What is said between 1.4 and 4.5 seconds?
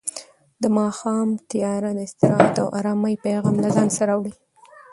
تیاره د استراحت او ارامۍ پیغام له ځان سره راوړي.